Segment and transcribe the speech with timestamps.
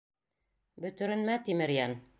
[0.85, 1.99] Бөтөрөнмә, Тимерйән.